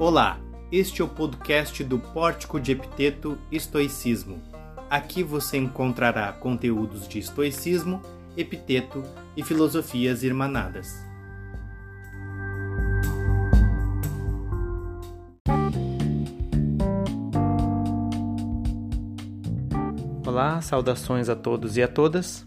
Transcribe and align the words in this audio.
Olá, 0.00 0.40
este 0.72 1.02
é 1.02 1.04
o 1.04 1.08
podcast 1.08 1.84
do 1.84 1.98
Pórtico 1.98 2.58
de 2.58 2.72
Epiteto 2.72 3.36
Estoicismo. 3.52 4.40
Aqui 4.88 5.22
você 5.22 5.58
encontrará 5.58 6.32
conteúdos 6.32 7.06
de 7.06 7.18
estoicismo, 7.18 8.00
epiteto 8.34 9.02
e 9.36 9.42
filosofias 9.42 10.22
irmanadas. 10.22 11.04
Olá, 20.26 20.62
saudações 20.62 21.28
a 21.28 21.36
todos 21.36 21.76
e 21.76 21.82
a 21.82 21.88
todas. 21.88 22.46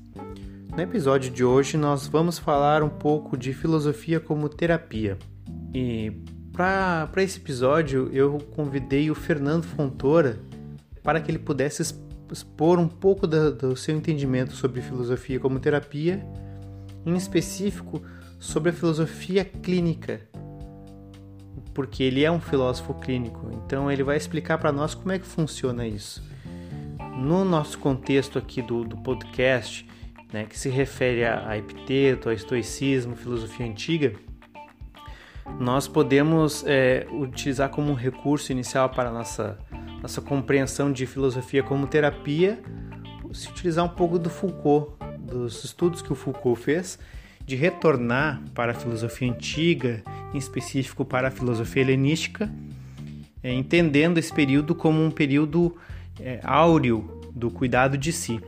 No 0.75 0.81
episódio 0.81 1.29
de 1.29 1.43
hoje 1.43 1.77
nós 1.77 2.07
vamos 2.07 2.39
falar 2.39 2.81
um 2.81 2.89
pouco 2.89 3.37
de 3.37 3.53
filosofia 3.53 4.19
como 4.19 4.49
terapia. 4.49 5.19
E 5.71 6.32
para 6.53 7.23
esse 7.23 7.39
episódio 7.39 8.09
eu 8.13 8.37
convidei 8.55 9.09
o 9.09 9.15
Fernando 9.15 9.63
Fontoura 9.63 10.39
para 11.01 11.19
que 11.19 11.31
ele 11.31 11.39
pudesse 11.39 11.81
expor 12.31 12.79
um 12.79 12.87
pouco 12.87 13.25
da, 13.25 13.49
do 13.49 13.75
seu 13.75 13.95
entendimento 13.95 14.53
sobre 14.53 14.79
filosofia 14.79 15.39
como 15.39 15.59
terapia, 15.59 16.23
em 17.05 17.15
específico 17.15 18.01
sobre 18.39 18.69
a 18.69 18.73
filosofia 18.73 19.43
clínica, 19.43 20.21
porque 21.73 22.03
ele 22.03 22.23
é 22.23 22.31
um 22.31 22.39
filósofo 22.39 22.93
clínico, 22.93 23.49
então 23.65 23.91
ele 23.91 24.03
vai 24.03 24.15
explicar 24.15 24.59
para 24.59 24.71
nós 24.71 24.93
como 24.93 25.11
é 25.11 25.19
que 25.19 25.25
funciona 25.25 25.87
isso. 25.87 26.23
No 27.17 27.43
nosso 27.43 27.79
contexto 27.79 28.37
aqui 28.37 28.61
do, 28.61 28.83
do 28.83 28.97
podcast, 28.97 29.87
né, 30.31 30.45
que 30.45 30.57
se 30.57 30.69
refere 30.69 31.25
a, 31.25 31.49
a 31.49 31.57
epiteto, 31.57 32.29
a 32.29 32.33
estoicismo, 32.33 33.15
filosofia 33.15 33.65
antiga, 33.65 34.13
nós 35.59 35.87
podemos 35.87 36.63
é, 36.65 37.05
utilizar 37.11 37.69
como 37.69 37.91
um 37.91 37.95
recurso 37.95 38.51
inicial 38.51 38.89
para 38.89 39.11
nossa, 39.11 39.57
nossa 40.01 40.21
compreensão 40.21 40.91
de 40.91 41.05
filosofia 41.05 41.61
como 41.63 41.87
terapia, 41.87 42.59
se 43.33 43.49
utilizar 43.49 43.83
um 43.83 43.89
pouco 43.89 44.19
do 44.19 44.29
Foucault, 44.29 44.93
dos 45.19 45.63
estudos 45.63 46.01
que 46.01 46.11
o 46.11 46.15
Foucault 46.15 46.61
fez, 46.61 46.99
de 47.45 47.55
retornar 47.55 48.41
para 48.53 48.71
a 48.71 48.75
filosofia 48.75 49.29
antiga, 49.29 50.01
em 50.33 50.37
específico 50.37 51.03
para 51.03 51.27
a 51.27 51.31
filosofia 51.31 51.81
helenística, 51.81 52.49
é, 53.41 53.51
entendendo 53.53 54.17
esse 54.17 54.33
período 54.33 54.73
como 54.73 55.03
um 55.03 55.11
período 55.11 55.75
é, 56.19 56.39
áureo 56.43 57.21
do 57.35 57.51
cuidado 57.51 57.97
de 57.97 58.11
si. 58.13 58.39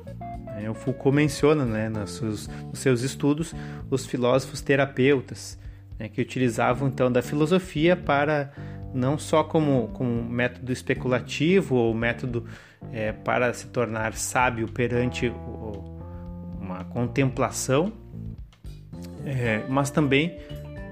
É, 0.58 0.70
o 0.70 0.74
Foucault 0.74 1.16
menciona 1.16 1.66
né, 1.66 1.90
nos, 1.90 2.12
seus, 2.12 2.48
nos 2.48 2.80
seus 2.80 3.02
estudos 3.02 3.54
os 3.90 4.06
filósofos 4.06 4.62
terapeutas, 4.62 5.60
né, 6.00 6.10
que 6.10 6.22
utilizavam 6.22 6.88
então 6.88 7.12
da 7.12 7.22
filosofia 7.22 7.96
para 7.96 8.52
não 8.94 9.18
só 9.18 9.44
como, 9.44 9.90
como 9.90 10.24
método 10.24 10.72
especulativo 10.72 11.76
ou 11.76 11.94
método 11.94 12.46
é, 12.94 13.12
para 13.12 13.54
se 13.54 13.68
tornar 13.68 14.14
sábio 14.14 14.68
perante 14.70 15.28
o, 15.28 15.84
uma 16.62 16.84
contemplação, 16.86 17.92
é, 19.26 19.64
mas 19.68 19.90
também 19.92 20.38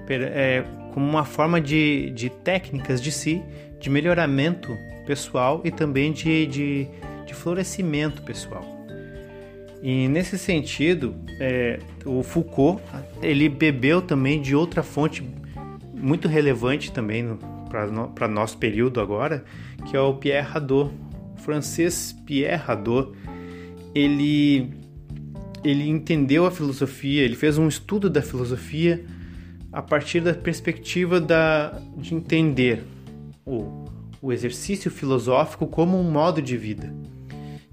é, 0.08 0.64
como 0.92 1.08
uma 1.08 1.24
forma 1.24 1.60
de, 1.60 2.10
de 2.10 2.28
técnicas 2.28 3.00
de 3.00 3.10
si, 3.10 3.42
de 3.80 3.88
melhoramento 3.88 4.76
pessoal 5.06 5.60
e 5.64 5.70
também 5.70 6.12
de, 6.12 6.46
de, 6.46 6.88
de 7.26 7.34
florescimento 7.34 8.22
pessoal. 8.22 8.73
E 9.86 10.08
nesse 10.08 10.38
sentido, 10.38 11.14
é, 11.38 11.78
o 12.06 12.22
Foucault 12.22 12.82
ele 13.20 13.50
bebeu 13.50 14.00
também 14.00 14.40
de 14.40 14.56
outra 14.56 14.82
fonte 14.82 15.22
muito 15.92 16.26
relevante 16.26 16.90
também 16.90 17.36
para 17.68 17.86
no, 17.88 18.10
nosso 18.30 18.56
período 18.56 18.98
agora, 18.98 19.44
que 19.84 19.94
é 19.94 20.00
o 20.00 20.14
Pierre 20.14 20.48
Hadot. 20.54 20.90
O 21.36 21.40
francês 21.42 22.16
Pierre 22.24 22.62
Hadot, 22.66 23.12
ele, 23.94 24.72
ele 25.62 25.86
entendeu 25.86 26.46
a 26.46 26.50
filosofia, 26.50 27.20
ele 27.20 27.36
fez 27.36 27.58
um 27.58 27.68
estudo 27.68 28.08
da 28.08 28.22
filosofia 28.22 29.04
a 29.70 29.82
partir 29.82 30.22
da 30.22 30.32
perspectiva 30.32 31.20
da, 31.20 31.78
de 31.98 32.14
entender 32.14 32.82
o, 33.44 33.84
o 34.22 34.32
exercício 34.32 34.90
filosófico 34.90 35.66
como 35.66 36.00
um 36.00 36.10
modo 36.10 36.40
de 36.40 36.56
vida. 36.56 36.90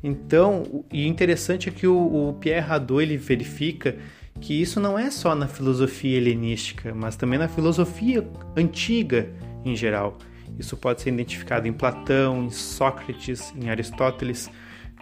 Então, 0.03 0.83
e 0.91 1.07
interessante 1.07 1.69
é 1.69 1.71
que 1.71 1.85
o, 1.85 2.29
o 2.29 2.33
Pierre 2.33 2.71
Hadot 2.71 3.01
ele 3.01 3.17
verifica 3.17 3.97
que 4.39 4.59
isso 4.59 4.79
não 4.79 4.97
é 4.97 5.11
só 5.11 5.35
na 5.35 5.47
filosofia 5.47 6.17
helenística, 6.17 6.93
mas 6.95 7.15
também 7.15 7.37
na 7.37 7.47
filosofia 7.47 8.27
antiga 8.57 9.29
em 9.63 9.75
geral. 9.75 10.17
Isso 10.57 10.75
pode 10.75 11.01
ser 11.01 11.09
identificado 11.09 11.67
em 11.67 11.73
Platão, 11.73 12.45
em 12.45 12.49
Sócrates, 12.49 13.53
em 13.55 13.69
Aristóteles, 13.69 14.49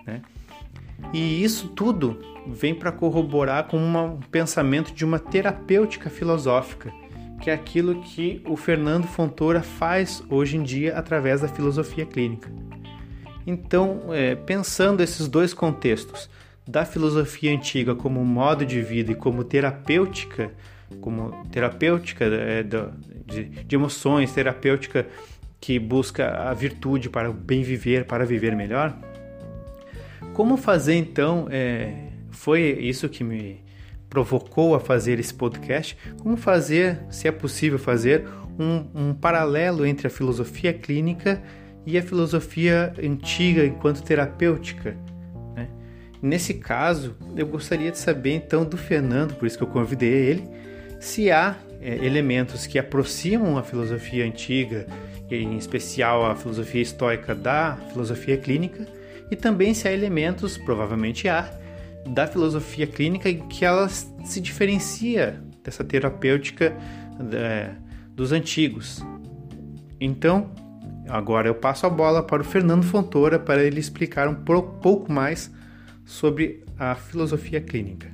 né? 0.06 0.22
E 1.14 1.44
isso 1.44 1.70
tudo 1.70 2.20
vem 2.48 2.76
para 2.76 2.92
corroborar 2.92 3.66
com 3.68 3.78
uma, 3.78 4.04
um 4.04 4.20
pensamento 4.20 4.94
de 4.94 5.06
uma 5.06 5.18
terapêutica 5.18 6.10
filosófica, 6.10 6.92
que 7.42 7.50
é 7.50 7.54
aquilo 7.54 8.02
que 8.02 8.42
o 8.46 8.58
Fernando 8.58 9.08
Fontoura 9.08 9.62
faz 9.62 10.22
hoje 10.30 10.58
em 10.58 10.64
dia 10.64 10.98
através 10.98 11.42
da 11.42 11.48
filosofia 11.48 12.06
clínica. 12.06 12.52
Então, 13.50 14.14
é, 14.14 14.36
pensando 14.36 15.02
esses 15.02 15.28
dois 15.28 15.56
contextos, 15.56 16.30
da 16.68 16.86
filosofia 16.86 17.52
antiga 17.52 17.96
como 17.96 18.24
modo 18.24 18.64
de 18.64 18.80
vida 18.80 19.12
e 19.12 19.16
como 19.16 19.44
terapêutica, 19.44 20.52
como 21.02 21.32
terapêutica 21.52 22.26
é, 22.26 22.62
de, 22.62 23.44
de, 23.64 23.76
emoções, 23.76 24.32
terapêutica 24.32 25.08
que 25.60 25.80
busca 25.80 26.30
a 26.48 26.54
virtude 26.54 27.10
para 27.10 27.28
o 27.28 27.34
bem 27.34 27.64
viver, 27.64 28.06
para 28.06 28.24
viver 28.24 28.56
melhor. 28.56 28.96
Como 30.36 30.56
fazer 30.56 30.94
então? 30.94 31.48
É, 31.50 31.92
foi 32.30 32.62
isso 32.80 33.10
que 33.10 33.24
me 33.24 33.64
provocou 34.08 34.76
a 34.76 34.80
fazer 34.80 35.20
esse 35.20 35.34
podcast. 35.34 35.98
Como 36.22 36.38
fazer, 36.38 37.00
se 37.10 37.28
é 37.28 37.32
possível 37.32 37.80
fazer, 37.80 38.28
um, 38.60 38.86
um 38.94 39.14
paralelo 39.16 39.88
entre 39.88 40.06
a 40.06 40.10
filosofia 40.12 40.72
clínica 40.72 41.42
e 41.90 41.98
a 41.98 42.04
filosofia 42.04 42.94
antiga 43.04 43.66
enquanto 43.66 44.04
terapêutica. 44.04 44.96
Né? 45.56 45.68
Nesse 46.22 46.54
caso, 46.54 47.16
eu 47.36 47.48
gostaria 47.48 47.90
de 47.90 47.98
saber 47.98 48.36
então 48.36 48.64
do 48.64 48.78
Fernando, 48.78 49.34
por 49.34 49.48
isso 49.48 49.58
que 49.58 49.64
eu 49.64 49.68
convidei 49.68 50.14
ele, 50.14 50.44
se 51.00 51.32
há 51.32 51.58
é, 51.82 51.96
elementos 52.06 52.68
que 52.68 52.78
aproximam 52.78 53.58
a 53.58 53.64
filosofia 53.64 54.24
antiga, 54.24 54.86
em 55.32 55.58
especial 55.58 56.26
a 56.26 56.36
filosofia 56.36 56.82
estoica 56.82 57.34
da 57.34 57.76
filosofia 57.92 58.38
clínica, 58.38 58.86
e 59.32 59.36
também 59.36 59.74
se 59.74 59.88
há 59.88 59.92
elementos, 59.92 60.60
provavelmente 60.60 61.28
há, 61.28 61.52
da 62.06 62.28
filosofia 62.28 62.86
clínica 62.86 63.34
que 63.34 63.66
ela 63.66 63.90
se 63.90 64.40
diferencia 64.40 65.42
dessa 65.64 65.84
terapêutica 65.84 66.72
é, 67.34 67.72
dos 68.14 68.32
antigos. 68.32 69.04
Então, 70.00 70.52
Agora 71.10 71.48
eu 71.48 71.56
passo 71.56 71.88
a 71.88 71.90
bola 71.90 72.22
para 72.22 72.44
o 72.44 72.46
Fernando 72.46 72.84
Fontoura 72.84 73.40
para 73.40 73.64
ele 73.64 73.80
explicar 73.80 74.28
um 74.28 74.36
pouco 74.36 75.12
mais 75.12 75.50
sobre 76.06 76.64
a 76.78 76.94
filosofia 76.94 77.60
clínica. 77.60 78.12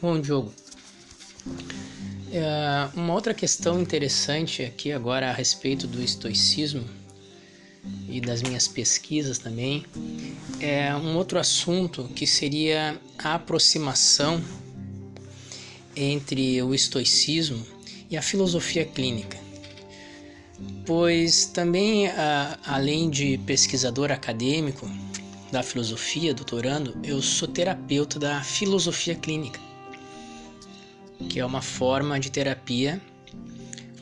Bom, 0.00 0.18
Diogo. 0.18 0.52
É, 2.32 2.88
uma 2.94 3.12
outra 3.12 3.34
questão 3.34 3.80
interessante 3.80 4.62
aqui 4.62 4.92
agora 4.92 5.28
a 5.28 5.32
respeito 5.32 5.86
do 5.86 6.02
estoicismo 6.02 6.84
e 8.16 8.20
das 8.20 8.42
minhas 8.42 8.66
pesquisas 8.66 9.38
também, 9.38 9.84
é 10.60 10.94
um 10.94 11.16
outro 11.16 11.38
assunto 11.38 12.04
que 12.14 12.26
seria 12.26 12.98
a 13.18 13.34
aproximação 13.34 14.42
entre 15.94 16.62
o 16.62 16.74
estoicismo 16.74 17.64
e 18.10 18.16
a 18.16 18.22
filosofia 18.22 18.84
clínica. 18.84 19.38
Pois 20.86 21.46
também, 21.46 22.08
além 22.64 23.10
de 23.10 23.36
pesquisador 23.38 24.10
acadêmico 24.10 24.90
da 25.52 25.62
filosofia, 25.62 26.32
doutorando, 26.32 26.96
eu 27.04 27.20
sou 27.20 27.46
terapeuta 27.46 28.18
da 28.18 28.42
filosofia 28.42 29.14
clínica, 29.14 29.60
que 31.28 31.38
é 31.38 31.44
uma 31.44 31.60
forma 31.60 32.18
de 32.18 32.30
terapia 32.30 33.00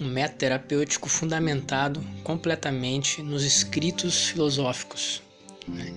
um 0.01 0.07
método 0.07 0.39
terapêutico 0.39 1.09
fundamentado 1.09 2.05
completamente 2.23 3.23
nos 3.23 3.45
escritos 3.45 4.27
filosóficos 4.27 5.23
né, 5.69 5.93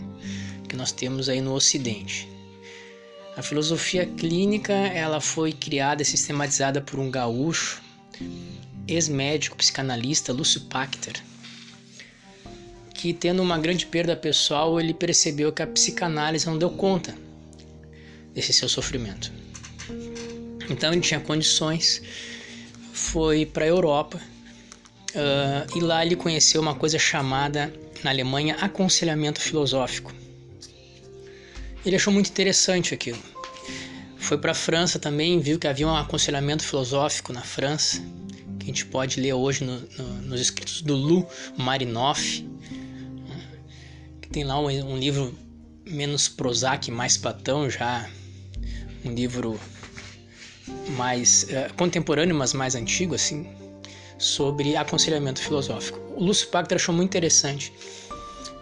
que 0.68 0.76
nós 0.76 0.92
temos 0.92 1.30
aí 1.30 1.42
no 1.42 1.54
Ocidente. 1.54 2.30
A 3.36 3.42
filosofia 3.42 4.06
clínica 4.06 4.74
ela 4.74 5.22
foi 5.22 5.52
criada 5.52 6.02
e 6.02 6.06
sistematizada 6.06 6.82
por 6.82 7.00
um 7.00 7.12
gaúcho, 7.12 7.82
ex-médico 8.88 9.56
psicanalista 9.58 10.34
Lúcio 10.34 10.62
Pachter, 10.62 11.22
que, 12.94 13.14
tendo 13.14 13.44
uma 13.44 13.60
grande 13.60 13.86
perda 13.86 14.16
pessoal, 14.16 14.80
ele 14.80 14.94
percebeu 14.94 15.52
que 15.52 15.62
a 15.62 15.68
psicanálise 15.68 16.48
não 16.48 16.58
deu 16.58 16.72
conta 16.72 17.16
desse 18.34 18.52
seu 18.52 18.68
sofrimento. 18.68 19.32
Então 20.70 20.92
ele 20.92 21.02
tinha 21.02 21.20
condições, 21.20 22.02
foi 22.98 23.46
para 23.46 23.64
a 23.64 23.68
Europa 23.68 24.20
uh, 25.14 25.78
e 25.78 25.80
lá 25.80 26.04
ele 26.04 26.16
conheceu 26.16 26.60
uma 26.60 26.74
coisa 26.74 26.98
chamada 26.98 27.72
na 28.04 28.10
Alemanha 28.10 28.56
aconselhamento 28.60 29.40
filosófico. 29.40 30.12
Ele 31.86 31.96
achou 31.96 32.12
muito 32.12 32.30
interessante 32.30 32.96
aquilo. 32.96 33.20
Foi 34.18 34.38
para 34.38 34.52
a 34.52 34.56
França 34.56 34.98
também, 34.98 35.40
viu 35.40 35.60
que 35.60 35.68
havia 35.68 35.88
um 35.88 35.96
aconselhamento 35.96 36.64
filosófico 36.64 37.32
na 37.32 37.42
França, 37.42 38.02
que 38.60 38.64
a 38.64 38.68
gente 38.68 38.86
pode 38.88 39.22
ler 39.22 39.34
hoje 39.34 39.64
no, 39.64 39.80
no, 39.80 40.14
nos 40.24 40.42
escritos 40.42 40.82
do 40.82 40.96
Lou 40.96 41.30
Marinoff, 41.56 42.46
que 44.22 44.28
tem 44.30 44.44
lá 44.44 44.60
um, 44.60 44.66
um 44.66 44.98
livro 44.98 45.38
menos 45.86 46.28
Prozac, 46.28 46.90
mais 46.90 47.16
Platão, 47.16 47.70
já 47.70 48.10
um 49.06 49.14
livro 49.14 49.58
mais 50.96 51.44
uh, 51.44 51.74
contemporâneo, 51.76 52.36
mas 52.36 52.54
mais 52.54 52.76
antigo, 52.76 53.16
assim, 53.16 53.48
sobre 54.18 54.76
aconselhamento 54.76 55.42
filosófico. 55.42 56.00
O 56.16 56.24
Lúcio 56.24 56.48
Pacter 56.50 56.78
achou 56.78 56.94
muito 56.94 57.10
interessante, 57.10 57.72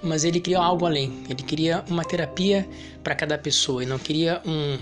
mas 0.04 0.24
ele 0.24 0.40
queria 0.40 0.60
algo 0.60 0.86
além. 0.86 1.24
Ele 1.30 1.42
queria 1.42 1.84
uma 1.90 2.04
terapia 2.04 2.68
para 3.04 3.16
cada 3.16 3.38
pessoa. 3.38 3.82
Ele 3.82 3.90
não 3.90 4.00
queria 4.00 4.42
um 4.46 4.78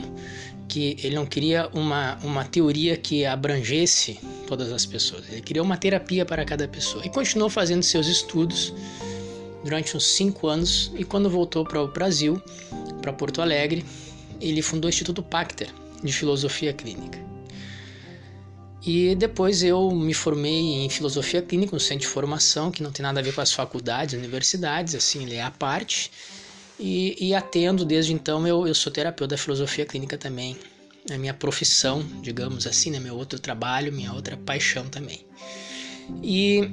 que 0.67 0.97
ele 1.03 1.13
não 1.13 1.25
queria 1.25 1.69
uma, 1.73 2.17
uma 2.23 2.43
teoria 2.45 2.97
que 2.97 3.25
abrangesse 3.25 4.19
todas 4.47 4.71
as 4.71 4.85
pessoas. 4.85 5.23
Ele 5.29 5.41
queria 5.41 5.61
uma 5.61 5.77
terapia 5.77 6.25
para 6.25 6.43
cada 6.45 6.67
pessoa. 6.67 7.05
E 7.05 7.09
continuou 7.09 7.49
fazendo 7.49 7.83
seus 7.83 8.07
estudos 8.07 8.73
durante 9.63 9.95
uns 9.95 10.05
cinco 10.05 10.47
anos. 10.47 10.91
E 10.97 11.03
quando 11.03 11.29
voltou 11.29 11.63
para 11.63 11.81
o 11.81 11.87
Brasil, 11.87 12.41
para 13.01 13.13
Porto 13.13 13.41
Alegre, 13.41 13.85
ele 14.41 14.61
fundou 14.61 14.87
o 14.87 14.89
Instituto 14.89 15.21
Pacter 15.21 15.69
de 16.03 16.11
Filosofia 16.11 16.73
Clínica. 16.73 17.19
E 18.85 19.15
depois 19.15 19.63
eu 19.63 19.89
me 19.91 20.13
formei 20.13 20.83
em 20.83 20.89
filosofia 20.89 21.41
clínica, 21.41 21.73
um 21.73 21.79
centro 21.79 22.01
de 22.01 22.07
formação 22.07 22.69
que 22.69 22.83
não 22.83 22.91
tem 22.91 23.01
nada 23.01 23.21
a 23.21 23.23
ver 23.23 23.33
com 23.33 23.39
as 23.39 23.53
faculdades, 23.53 24.13
universidades, 24.13 24.93
assim, 24.93 25.23
ele 25.23 25.35
é 25.35 25.41
a 25.41 25.51
parte. 25.51 26.11
E, 26.77 27.15
e 27.27 27.33
atendo 27.33 27.85
desde 27.85 28.11
então, 28.11 28.45
eu, 28.45 28.67
eu 28.67 28.75
sou 28.75 28.91
terapeuta 28.91 29.35
da 29.35 29.37
filosofia 29.37 29.85
clínica 29.85 30.17
também. 30.17 30.57
É 31.09 31.17
minha 31.17 31.33
profissão, 31.33 32.03
digamos 32.21 32.67
assim, 32.67 32.91
né? 32.91 32.99
meu 32.99 33.15
outro 33.15 33.39
trabalho, 33.39 33.91
minha 33.91 34.11
outra 34.11 34.35
paixão 34.35 34.85
também. 34.87 35.25
E 36.21 36.69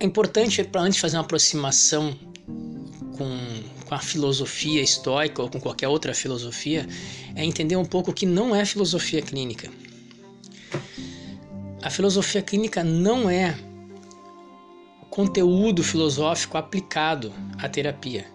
é 0.00 0.04
importante, 0.04 0.64
para 0.64 0.80
antes 0.80 0.98
fazer 0.98 1.16
uma 1.16 1.22
aproximação 1.22 2.16
com, 3.16 3.38
com 3.88 3.94
a 3.94 3.98
filosofia 3.98 4.82
estoica 4.82 5.42
ou 5.42 5.48
com 5.48 5.58
qualquer 5.58 5.88
outra 5.88 6.12
filosofia, 6.12 6.86
é 7.34 7.42
entender 7.42 7.76
um 7.76 7.86
pouco 7.86 8.10
o 8.10 8.14
que 8.14 8.26
não 8.26 8.54
é 8.54 8.64
filosofia 8.64 9.22
clínica. 9.22 9.70
A 11.82 11.88
filosofia 11.88 12.42
clínica 12.42 12.84
não 12.84 13.30
é 13.30 13.56
conteúdo 15.08 15.82
filosófico 15.82 16.58
aplicado 16.58 17.32
à 17.58 17.68
terapia. 17.68 18.26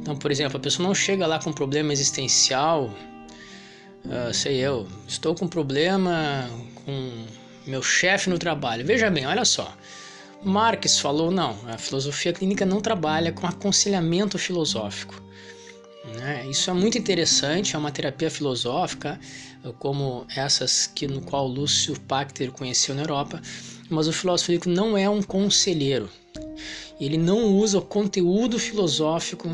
Então, 0.00 0.14
por 0.14 0.30
exemplo, 0.30 0.58
a 0.58 0.60
pessoa 0.60 0.86
não 0.86 0.94
chega 0.94 1.26
lá 1.26 1.38
com 1.38 1.48
um 1.48 1.54
problema 1.54 1.90
existencial, 1.90 2.94
uh, 4.04 4.34
sei 4.34 4.58
eu, 4.58 4.86
estou 5.08 5.34
com 5.34 5.46
um 5.46 5.48
problema 5.48 6.46
com 6.84 7.24
meu 7.66 7.82
chefe 7.82 8.28
no 8.28 8.38
trabalho. 8.38 8.84
Veja 8.84 9.08
bem, 9.10 9.24
olha 9.26 9.46
só. 9.46 9.74
Marx 10.42 10.98
falou: 10.98 11.30
não, 11.30 11.56
a 11.66 11.76
filosofia 11.76 12.32
clínica 12.32 12.64
não 12.64 12.80
trabalha 12.80 13.32
com 13.32 13.46
aconselhamento 13.46 14.38
filosófico. 14.38 15.22
Né? 16.16 16.46
Isso 16.48 16.70
é 16.70 16.72
muito 16.72 16.96
interessante, 16.96 17.76
é 17.76 17.78
uma 17.78 17.90
terapia 17.90 18.30
filosófica, 18.30 19.20
como 19.78 20.26
essas 20.34 20.86
que 20.86 21.06
no 21.06 21.20
qual 21.20 21.46
Lúcio 21.46 21.98
Pacter 22.00 22.50
conheceu 22.50 22.94
na 22.94 23.02
Europa, 23.02 23.40
mas 23.88 24.08
o 24.08 24.12
filósofo 24.12 24.68
não 24.68 24.96
é 24.96 25.08
um 25.08 25.22
conselheiro. 25.22 26.08
Ele 26.98 27.16
não 27.16 27.54
usa 27.54 27.78
o 27.78 27.82
conteúdo 27.82 28.58
filosófico 28.58 29.48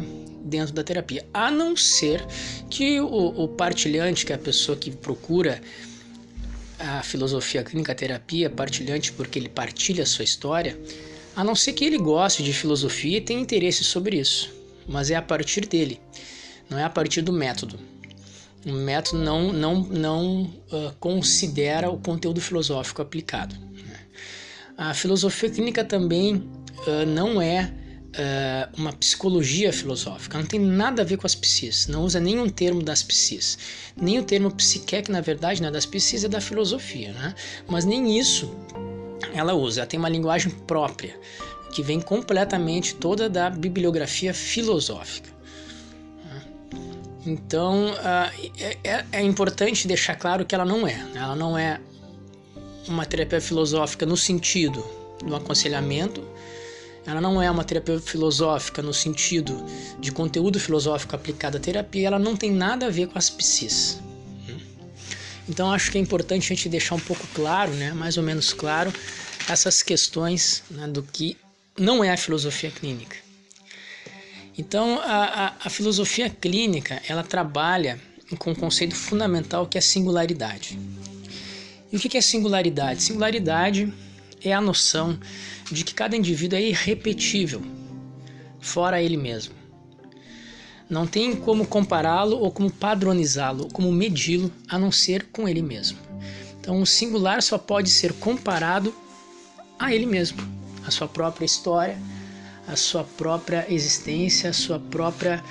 dentro 0.44 0.74
da 0.74 0.82
terapia, 0.82 1.26
a 1.32 1.50
não 1.50 1.76
ser 1.76 2.24
que 2.68 3.00
o, 3.00 3.44
o 3.44 3.48
partilhante, 3.48 4.26
que 4.26 4.32
é 4.32 4.36
a 4.36 4.38
pessoa 4.38 4.76
que 4.76 4.90
procura 4.90 5.60
a 6.86 7.02
filosofia 7.02 7.62
clínica 7.62 7.94
terapia, 7.94 8.48
partilhante 8.48 9.12
porque 9.12 9.38
ele 9.38 9.48
partilha 9.48 10.04
a 10.04 10.06
sua 10.06 10.24
história, 10.24 10.78
a 11.34 11.44
não 11.44 11.54
ser 11.54 11.72
que 11.72 11.84
ele 11.84 11.98
goste 11.98 12.42
de 12.42 12.52
filosofia 12.52 13.18
e 13.18 13.20
tenha 13.20 13.40
interesse 13.40 13.84
sobre 13.84 14.18
isso, 14.18 14.52
mas 14.88 15.10
é 15.10 15.16
a 15.16 15.22
partir 15.22 15.66
dele 15.66 16.00
não 16.68 16.78
é 16.78 16.84
a 16.84 16.90
partir 16.90 17.22
do 17.22 17.32
método. 17.32 17.78
O 18.64 18.72
método 18.72 19.22
não, 19.22 19.52
não, 19.52 19.80
não 19.82 20.42
uh, 20.42 20.92
considera 20.98 21.88
o 21.88 21.98
conteúdo 21.98 22.40
filosófico 22.40 23.00
aplicado. 23.00 23.54
Né? 23.54 24.00
A 24.76 24.92
filosofia 24.92 25.48
clínica 25.48 25.84
também 25.84 26.36
uh, 26.36 27.06
não 27.06 27.40
é 27.40 27.72
uh, 28.16 28.80
uma 28.80 28.92
psicologia 28.92 29.72
filosófica, 29.72 30.38
não 30.38 30.46
tem 30.46 30.60
nada 30.60 31.02
a 31.02 31.04
ver 31.04 31.16
com 31.16 31.26
as 31.26 31.34
psis, 31.34 31.86
não 31.86 32.02
usa 32.02 32.18
nenhum 32.18 32.48
termo 32.48 32.82
das 32.82 33.02
psis, 33.02 33.58
nem 33.96 34.18
o 34.18 34.24
termo 34.24 34.50
psique, 34.50 35.02
que 35.02 35.10
na 35.10 35.20
verdade 35.20 35.60
não 35.60 35.68
é 35.68 35.72
das 35.72 35.86
psis, 35.86 36.24
é 36.24 36.28
da 36.28 36.40
filosofia, 36.40 37.12
né? 37.12 37.34
mas 37.68 37.84
nem 37.84 38.18
isso 38.18 38.50
ela 39.34 39.54
usa, 39.54 39.80
ela 39.80 39.86
tem 39.86 39.98
uma 39.98 40.08
linguagem 40.08 40.50
própria, 40.50 41.18
que 41.72 41.82
vem 41.82 42.00
completamente 42.00 42.94
toda 42.94 43.28
da 43.28 43.50
bibliografia 43.50 44.32
filosófica. 44.32 45.36
Então 47.26 47.88
é, 48.58 48.76
é, 48.84 49.04
é, 49.10 49.22
importante 49.22 49.88
deixar 49.88 50.14
claro 50.14 50.44
que 50.44 50.54
ela 50.54 50.64
não 50.64 50.86
é. 50.86 50.94
Né? 50.94 51.20
Ela 51.20 51.34
não 51.34 51.58
é 51.58 51.80
uma 52.86 53.04
terapia 53.04 53.40
filosófica 53.40 54.06
no 54.06 54.16
sentido 54.16 54.84
do 55.24 55.34
aconselhamento. 55.34 56.22
Ela 57.06 57.20
não 57.20 57.40
é 57.40 57.50
uma 57.50 57.62
terapia 57.62 58.00
filosófica 58.00 58.82
no 58.82 58.92
sentido 58.92 59.64
de 60.00 60.10
conteúdo 60.10 60.58
filosófico 60.58 61.14
aplicado 61.14 61.56
à 61.56 61.60
terapia. 61.60 62.08
Ela 62.08 62.18
não 62.18 62.36
tem 62.36 62.50
nada 62.50 62.86
a 62.86 62.90
ver 62.90 63.06
com 63.06 63.16
as 63.16 63.30
psis. 63.30 64.00
Então 65.48 65.70
acho 65.70 65.92
que 65.92 65.98
é 65.98 66.00
importante 66.00 66.52
a 66.52 66.56
gente 66.56 66.68
deixar 66.68 66.96
um 66.96 67.00
pouco 67.00 67.24
claro, 67.32 67.72
né, 67.72 67.92
mais 67.92 68.16
ou 68.16 68.22
menos 68.22 68.52
claro, 68.52 68.92
essas 69.48 69.82
questões 69.82 70.64
né, 70.68 70.88
do 70.88 71.02
que 71.02 71.36
não 71.78 72.02
é 72.02 72.10
a 72.10 72.16
filosofia 72.16 72.70
clínica. 72.70 73.16
Então, 74.58 74.98
a, 75.00 75.46
a, 75.46 75.54
a 75.64 75.70
filosofia 75.70 76.30
clínica 76.30 77.00
ela 77.06 77.22
trabalha 77.22 78.00
com 78.38 78.50
um 78.50 78.54
conceito 78.54 78.96
fundamental 78.96 79.66
que 79.66 79.76
é 79.78 79.80
singularidade. 79.80 80.78
E 81.92 81.96
o 81.96 82.00
que 82.00 82.16
é 82.16 82.20
singularidade? 82.20 83.02
Singularidade 83.02 83.92
é 84.48 84.52
a 84.52 84.60
noção 84.60 85.18
de 85.70 85.84
que 85.84 85.94
cada 85.94 86.16
indivíduo 86.16 86.58
é 86.58 86.62
irrepetível, 86.62 87.62
fora 88.60 89.02
ele 89.02 89.16
mesmo. 89.16 89.54
Não 90.88 91.06
tem 91.06 91.34
como 91.34 91.66
compará-lo 91.66 92.38
ou 92.38 92.50
como 92.50 92.70
padronizá-lo, 92.70 93.68
como 93.72 93.90
medi-lo, 93.90 94.52
a 94.68 94.78
não 94.78 94.92
ser 94.92 95.26
com 95.32 95.48
ele 95.48 95.62
mesmo. 95.62 95.98
Então, 96.60 96.80
o 96.80 96.86
singular 96.86 97.42
só 97.42 97.58
pode 97.58 97.90
ser 97.90 98.12
comparado 98.14 98.94
a 99.78 99.94
ele 99.94 100.06
mesmo, 100.06 100.38
a 100.86 100.90
sua 100.90 101.08
própria 101.08 101.44
história, 101.44 101.98
a 102.66 102.76
sua 102.76 103.04
própria 103.04 103.66
existência, 103.68 104.50
a 104.50 104.52
sua 104.52 104.78
própria 104.78 105.42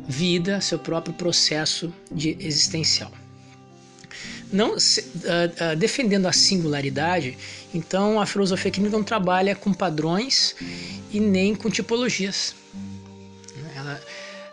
vida, 0.00 0.60
seu 0.60 0.78
próprio 0.78 1.14
processo 1.14 1.92
de 2.10 2.36
existencial. 2.40 3.10
Não 4.52 4.74
uh, 4.74 4.76
uh, 4.76 5.76
defendendo 5.76 6.26
a 6.26 6.32
singularidade, 6.32 7.36
então 7.74 8.20
a 8.20 8.26
filosofia 8.26 8.70
clínica 8.70 8.96
não 8.96 9.04
trabalha 9.04 9.56
com 9.56 9.72
padrões 9.72 10.54
e 11.12 11.18
nem 11.18 11.54
com 11.54 11.68
tipologias. 11.68 12.54
Ela, 13.74 14.00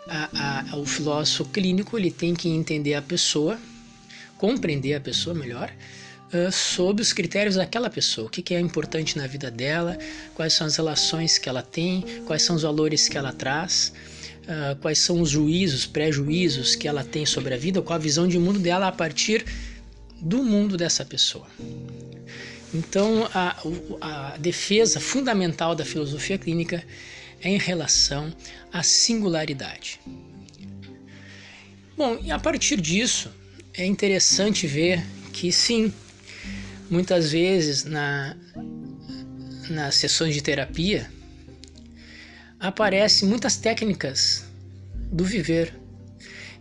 a, 0.08 0.72
a, 0.72 0.76
o 0.76 0.84
filósofo 0.84 1.44
clínico 1.46 1.96
ele 1.96 2.10
tem 2.10 2.34
que 2.34 2.48
entender 2.48 2.94
a 2.94 3.02
pessoa, 3.02 3.58
compreender 4.36 4.94
a 4.94 5.00
pessoa 5.00 5.34
melhor, 5.34 5.70
uh, 6.32 6.50
sob 6.50 7.00
os 7.00 7.12
critérios 7.12 7.54
daquela 7.54 7.88
pessoa, 7.88 8.26
o 8.26 8.30
que, 8.30 8.42
que 8.42 8.54
é 8.54 8.60
importante 8.60 9.16
na 9.16 9.28
vida 9.28 9.48
dela, 9.48 9.96
quais 10.34 10.54
são 10.54 10.66
as 10.66 10.76
relações 10.76 11.38
que 11.38 11.48
ela 11.48 11.62
tem, 11.62 12.04
quais 12.26 12.42
são 12.42 12.56
os 12.56 12.62
valores 12.62 13.08
que 13.08 13.16
ela 13.16 13.32
traz, 13.32 13.92
uh, 14.42 14.76
quais 14.80 14.98
são 14.98 15.20
os 15.20 15.30
juízos, 15.30 15.86
pré-juízos 15.86 16.74
que 16.74 16.88
ela 16.88 17.04
tem 17.04 17.24
sobre 17.24 17.54
a 17.54 17.56
vida, 17.56 17.80
qual 17.80 17.96
a 17.96 18.02
visão 18.02 18.26
de 18.26 18.38
mundo 18.40 18.58
dela 18.58 18.88
a 18.88 18.92
partir 18.92 19.44
do 20.24 20.42
mundo 20.42 20.76
dessa 20.76 21.04
pessoa. 21.04 21.46
Então, 22.72 23.28
a, 23.32 23.56
a 24.00 24.36
defesa 24.38 24.98
fundamental 24.98 25.76
da 25.76 25.84
filosofia 25.84 26.36
clínica 26.36 26.82
é 27.40 27.48
em 27.48 27.58
relação 27.58 28.34
à 28.72 28.82
singularidade. 28.82 30.00
Bom, 31.96 32.18
e 32.20 32.32
a 32.32 32.38
partir 32.38 32.80
disso, 32.80 33.30
é 33.72 33.84
interessante 33.84 34.66
ver 34.66 35.04
que 35.32 35.52
sim, 35.52 35.92
Muitas 36.90 37.32
vezes 37.32 37.84
na, 37.84 38.36
nas 39.70 39.94
sessões 39.94 40.34
de 40.34 40.42
terapia, 40.42 41.10
aparecem 42.60 43.28
muitas 43.28 43.56
técnicas 43.56 44.44
do 45.10 45.24
viver. 45.24 45.72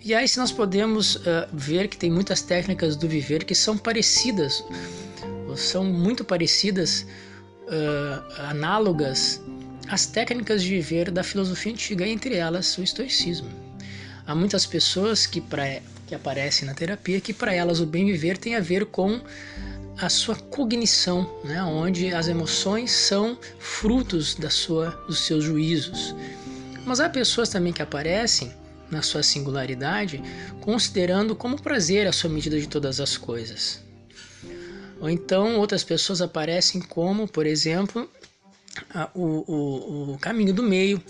E 0.05 0.13
aí, 0.13 0.27
se 0.27 0.38
nós 0.38 0.51
podemos 0.51 1.15
uh, 1.15 1.22
ver 1.53 1.88
que 1.88 1.95
tem 1.95 2.12
muitas 2.12 2.41
técnicas 2.41 2.98
do 2.98 3.07
viver 3.07 3.45
que 3.45 3.55
são 3.55 3.77
parecidas, 3.77 4.62
ou 5.48 5.55
são 5.55 5.86
muito 5.86 6.25
parecidas, 6.25 7.05
uh, 7.67 8.41
análogas 8.50 9.41
às 9.88 10.05
técnicas 10.05 10.62
de 10.62 10.67
viver 10.67 11.10
da 11.10 11.24
filosofia 11.24 11.72
antiga, 11.72 12.05
entre 12.05 12.36
elas 12.36 12.77
o 12.77 12.83
estoicismo. 12.83 13.48
Há 14.27 14.36
muitas 14.36 14.65
pessoas 14.65 15.25
que, 15.25 15.39
pra, 15.39 15.79
que 16.05 16.13
aparecem 16.13 16.67
na 16.67 16.74
terapia 16.74 17.22
que, 17.22 17.33
para 17.33 17.53
elas, 17.53 17.79
o 17.79 17.86
bem 17.86 18.05
viver 18.05 18.38
tem 18.38 18.57
a 18.57 18.60
ver 18.60 18.88
com 18.88 19.22
a 19.98 20.10
sua 20.10 20.36
cognição, 20.36 21.33
né, 21.45 21.63
onde 21.63 22.13
as 22.13 22.27
emoções 22.27 22.91
são 22.91 23.38
frutos 23.57 24.36
da 24.36 24.50
sua, 24.50 24.89
dos 25.07 25.19
seus 25.19 25.45
juízos. 25.45 26.13
Mas 26.86 27.00
há 27.00 27.07
pessoas 27.07 27.48
também 27.48 27.72
que 27.72 27.81
aparecem 27.81 28.51
na 28.94 29.02
sua 29.02 29.24
singularidade, 29.24 30.22
considerando 30.62 31.36
como 31.36 31.62
prazer 31.62 32.08
a 32.08 32.14
sua 32.14 32.30
medida 32.30 32.60
de 32.60 32.68
todas 32.68 33.00
as 33.00 33.18
coisas. 33.18 33.84
Ou 35.02 35.10
então 35.10 35.58
outras 35.58 35.84
pessoas 35.84 36.22
aparecem 36.22 36.80
como, 36.80 37.28
por 37.28 37.46
exemplo, 37.46 38.10
a, 38.94 39.10
o, 39.14 39.44
o, 39.52 40.14
o, 40.14 40.18
caminho 40.18 40.54
do 40.54 40.64
meio, 40.64 41.04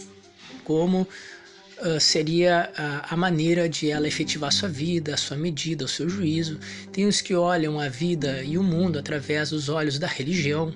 como 0.63 1.01
uh, 1.01 1.99
seria 1.99 2.71
a, 2.75 3.13
a, 3.13 3.17
maneira 3.17 3.69
de 3.69 3.91
ela 3.91 4.07
efetivar 4.07 4.51
sua 4.51 4.67
vida, 4.67 5.13
a 5.13 5.17
sua 5.17 5.37
medida, 5.37 5.85
o 5.85 5.87
seu 5.87 6.09
juízo. 6.09 6.59
Tem 6.91 7.05
os 7.05 7.21
que 7.21 7.35
olham 7.35 7.79
a 7.79 7.87
vida 7.87 8.41
e 8.43 8.57
o 8.57 8.63
mundo 8.63 8.97
através 8.97 9.51
dos 9.51 9.69
olhos 9.69 9.99
da 9.99 10.07
religião, 10.07 10.73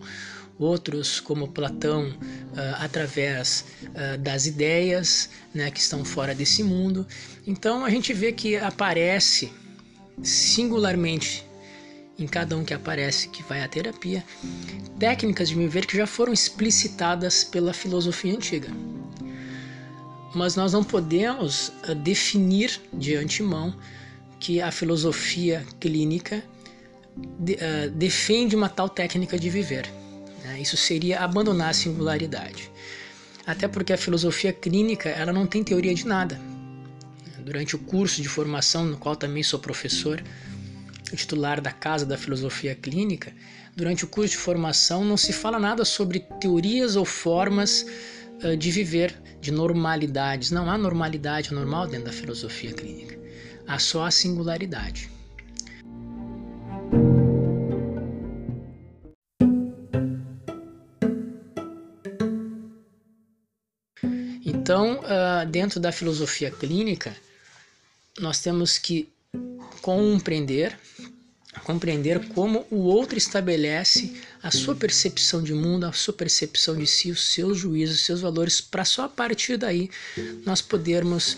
outros, 0.60 1.20
como 1.20 1.48
Platão, 1.48 2.10
uh, 2.10 2.76
através 2.80 3.66
uh, 3.84 4.18
das 4.18 4.46
ideias 4.46 5.30
né, 5.54 5.70
que 5.70 5.80
estão 5.80 6.04
fora 6.04 6.34
desse 6.34 6.64
mundo. 6.64 7.06
Então 7.46 7.86
a 7.86 7.90
gente 7.90 8.14
vê 8.14 8.32
que 8.32 8.58
aparece 8.58 9.52
singularmente 10.24 11.46
em 12.18 12.26
cada 12.26 12.58
um 12.58 12.66
que 12.66 12.74
aparece 12.74 13.30
que 13.30 13.44
vai 13.44 13.62
à 13.62 13.68
terapia 13.68 14.26
técnicas 14.98 15.50
de 15.50 15.56
viver 15.56 15.86
que 15.86 15.96
já 15.96 16.08
foram 16.08 16.34
explicitadas 16.34 17.44
pela 17.44 17.74
filosofia 17.74 18.34
antiga. 18.34 18.70
Mas 20.34 20.56
nós 20.56 20.74
não 20.74 20.84
podemos 20.84 21.72
uh, 21.88 21.94
definir 21.94 22.82
de 22.92 23.16
antemão 23.16 23.76
que 24.40 24.62
a 24.62 24.72
filosofia 24.72 25.64
clínica 25.80 26.44
de, 27.40 27.58
defende 27.96 28.56
uma 28.56 28.70
tal 28.70 28.88
técnica 28.88 29.40
de 29.40 29.50
viver. 29.50 29.92
Né? 30.58 30.64
Isso 30.64 30.76
seria 30.76 31.20
abandonar 31.20 31.70
a 31.70 31.74
singularidade. 31.74 32.72
Até 33.46 33.68
porque 33.68 33.94
a 33.94 33.98
filosofia 33.98 34.52
clínica 34.52 35.08
ela 35.10 35.32
não 35.32 35.46
tem 35.46 35.64
teoria 35.64 35.94
de 35.94 36.06
nada. 36.06 36.40
Durante 37.40 37.76
o 37.76 37.80
curso 37.80 38.22
de 38.22 38.28
formação, 38.28 38.84
no 38.86 38.98
qual 38.98 39.16
também 39.16 39.42
sou 39.42 39.60
professor, 39.60 40.22
titular 41.16 41.62
da 41.62 41.72
Casa 41.72 42.06
da 42.06 42.18
Filosofia 42.18 42.76
Clínica, 42.76 43.32
durante 43.74 44.04
o 44.04 44.08
curso 44.08 44.32
de 44.32 44.38
formação 44.38 45.06
não 45.06 45.16
se 45.16 45.32
fala 45.32 45.58
nada 45.58 45.86
sobre 45.86 46.20
teorias 46.42 46.98
ou 46.98 47.06
formas 47.06 47.86
uh, 48.44 48.58
de 48.58 48.70
viver, 48.70 49.16
de 49.40 49.50
normalidades. 49.50 50.52
Não 50.52 50.70
há 50.70 50.78
normalidade 50.78 51.54
normal 51.54 51.88
dentro 51.88 52.08
da 52.08 52.12
filosofia 52.12 52.74
clínica. 52.74 53.18
Há 53.66 53.80
só 53.80 54.04
a 54.06 54.12
singularidade. 54.12 55.10
Então, 64.68 65.00
uh, 65.00 65.50
dentro 65.50 65.80
da 65.80 65.94
filosofia 65.94 66.52
clínica, 66.52 67.16
nós 68.20 68.42
temos 68.42 68.78
que 68.78 69.08
compreender, 69.82 70.78
compreender 71.64 72.28
como 72.34 72.68
o 72.70 72.80
outro 72.80 73.18
estabelece 73.18 74.22
a 74.44 74.52
sua 74.52 74.76
percepção 74.76 75.42
de 75.42 75.54
mundo, 75.54 75.86
a 75.86 75.94
sua 75.94 76.14
percepção 76.14 76.76
de 76.76 76.86
si, 76.86 77.10
os 77.10 77.34
seus 77.34 77.58
juízos, 77.58 77.96
os 77.96 78.06
seus 78.06 78.20
valores, 78.20 78.60
para 78.60 78.84
só 78.84 79.06
a 79.06 79.08
partir 79.08 79.56
daí 79.56 79.90
nós 80.46 80.62
podermos, 80.62 81.38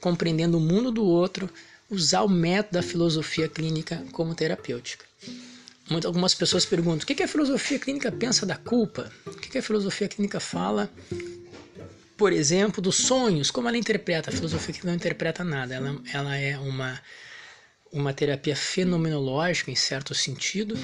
compreendendo 0.00 0.56
o 0.56 0.60
mundo 0.60 0.90
do 0.90 1.04
outro, 1.04 1.50
usar 1.90 2.22
o 2.22 2.30
método 2.30 2.72
da 2.76 2.82
filosofia 2.82 3.46
clínica 3.46 4.02
como 4.10 4.34
terapêutica. 4.34 5.04
Algumas 6.02 6.34
pessoas 6.34 6.64
perguntam: 6.64 7.04
o 7.04 7.06
que 7.06 7.22
a 7.22 7.28
filosofia 7.28 7.78
clínica 7.78 8.10
pensa 8.10 8.46
da 8.46 8.56
culpa? 8.56 9.12
O 9.26 9.32
que 9.32 9.58
a 9.58 9.62
filosofia 9.62 10.08
clínica 10.08 10.40
fala 10.40 10.90
por 12.18 12.32
exemplo, 12.32 12.82
dos 12.82 12.96
sonhos, 12.96 13.48
como 13.48 13.68
ela 13.68 13.78
interpreta. 13.78 14.28
A 14.28 14.32
filosofia 14.32 14.74
que 14.74 14.84
não 14.84 14.92
interpreta 14.92 15.44
nada, 15.44 15.76
ela, 15.76 16.02
ela 16.12 16.36
é 16.36 16.58
uma, 16.58 17.00
uma 17.92 18.12
terapia 18.12 18.56
fenomenológica, 18.56 19.70
em 19.70 19.76
certo 19.76 20.14
sentido, 20.14 20.76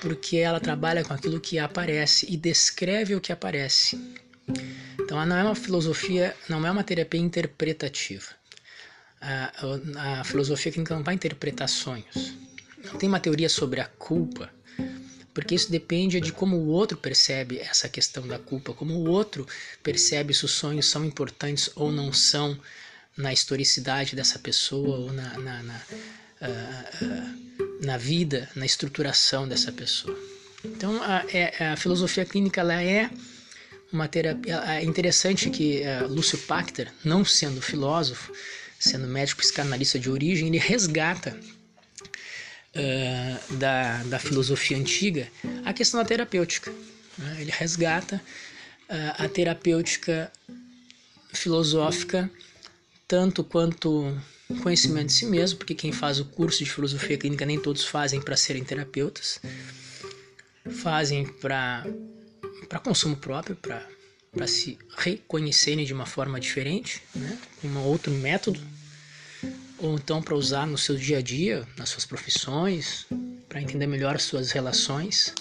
porque 0.00 0.38
ela 0.38 0.58
trabalha 0.58 1.04
com 1.04 1.14
aquilo 1.14 1.40
que 1.40 1.60
aparece 1.60 2.26
e 2.28 2.36
descreve 2.36 3.14
o 3.14 3.20
que 3.20 3.32
aparece. 3.32 3.96
Então, 5.00 5.16
ela 5.16 5.26
não 5.26 5.36
é 5.36 5.44
uma 5.44 5.54
filosofia, 5.54 6.36
não 6.48 6.66
é 6.66 6.70
uma 6.70 6.82
terapia 6.82 7.20
interpretativa. 7.20 8.26
A, 9.20 9.52
a 10.20 10.24
filosofia 10.24 10.72
clínica 10.72 10.94
não 10.96 11.04
vai 11.04 11.14
interpretar 11.14 11.68
sonhos. 11.68 12.34
Não 12.84 12.98
tem 12.98 13.08
uma 13.08 13.20
teoria 13.20 13.48
sobre 13.48 13.80
a 13.80 13.86
culpa 13.86 14.50
porque 15.40 15.54
isso 15.54 15.72
depende 15.72 16.20
de 16.20 16.32
como 16.32 16.54
o 16.54 16.66
outro 16.68 16.98
percebe 16.98 17.58
essa 17.58 17.88
questão 17.88 18.28
da 18.28 18.38
culpa, 18.38 18.74
como 18.74 18.92
o 18.92 19.08
outro 19.08 19.48
percebe 19.82 20.34
se 20.34 20.44
os 20.44 20.50
sonhos 20.50 20.84
são 20.84 21.02
importantes 21.02 21.70
ou 21.74 21.90
não 21.90 22.12
são 22.12 22.60
na 23.16 23.32
historicidade 23.32 24.14
dessa 24.14 24.38
pessoa 24.38 24.98
ou 24.98 25.12
na, 25.14 25.38
na, 25.38 25.62
na, 25.62 25.80
uh, 26.42 27.04
uh, 27.04 27.86
na 27.86 27.96
vida, 27.96 28.50
na 28.54 28.66
estruturação 28.66 29.48
dessa 29.48 29.72
pessoa. 29.72 30.14
Então, 30.62 31.02
a, 31.02 31.24
é, 31.32 31.68
a 31.68 31.76
filosofia 31.76 32.26
clínica 32.26 32.60
ela 32.60 32.82
é 32.82 33.08
uma 33.90 34.08
terapia. 34.08 34.62
É 34.66 34.84
interessante 34.84 35.48
que 35.48 35.80
uh, 35.80 36.06
Lúcio 36.06 36.36
Pachter, 36.36 36.92
não 37.02 37.24
sendo 37.24 37.62
filósofo, 37.62 38.30
sendo 38.78 39.06
médico 39.06 39.40
psicanalista 39.40 39.98
de 39.98 40.10
origem, 40.10 40.48
ele 40.48 40.58
resgata 40.58 41.34
uh, 42.74 43.56
da, 43.56 44.02
da 44.04 44.18
filosofia 44.18 44.76
antiga 44.76 45.28
a 45.64 45.72
questão 45.72 46.00
da 46.00 46.06
terapêutica. 46.06 46.72
Né? 47.18 47.38
Ele 47.40 47.50
resgata 47.50 48.16
uh, 48.88 49.24
a 49.24 49.28
terapêutica 49.28 50.30
filosófica 51.32 52.30
tanto 53.06 53.42
quanto 53.42 54.16
conhecimento 54.62 55.08
de 55.08 55.12
si 55.14 55.26
mesmo, 55.26 55.58
porque 55.58 55.74
quem 55.74 55.90
faz 55.90 56.20
o 56.20 56.24
curso 56.24 56.62
de 56.62 56.70
filosofia 56.70 57.18
clínica 57.18 57.44
nem 57.44 57.58
todos 57.58 57.84
fazem 57.84 58.20
para 58.20 58.36
serem 58.36 58.62
terapeutas, 58.62 59.40
fazem 60.82 61.26
para 61.26 61.84
consumo 62.84 63.16
próprio, 63.16 63.56
para 63.56 64.46
se 64.46 64.78
reconhecerem 64.96 65.84
de 65.84 65.92
uma 65.92 66.06
forma 66.06 66.38
diferente, 66.38 67.02
né? 67.14 67.36
um 67.64 67.78
outro 67.78 68.12
método 68.12 68.60
ou 69.80 69.94
então 69.94 70.22
para 70.22 70.34
usar 70.34 70.66
no 70.66 70.78
seu 70.78 70.96
dia 70.96 71.18
a 71.18 71.22
dia, 71.22 71.66
nas 71.76 71.88
suas 71.88 72.04
profissões, 72.04 73.06
para 73.48 73.60
entender 73.60 73.86
melhor 73.86 74.14
as 74.14 74.22
suas 74.22 74.50
relações. 74.50 75.34